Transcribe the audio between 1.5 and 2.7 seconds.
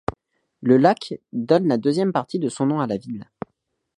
la deuxième partie de son